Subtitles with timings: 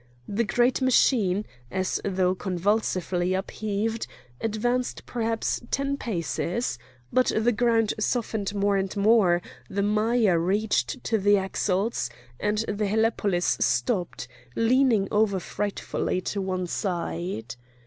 [0.27, 4.07] The great machine, as though convulsively upheaved,
[4.41, 6.79] advanced perhaps ten paces;
[7.13, 12.09] but the ground softened more and more, the mire reached to the axles,
[12.39, 17.55] and the helepolis stopped, leaning over frightfully to one side.